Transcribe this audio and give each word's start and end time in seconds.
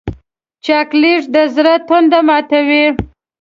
چاکلېټ 0.65 1.23
د 1.33 1.37
زړه 1.55 1.73
تنده 1.87 2.19
ماتوي. 2.27 2.85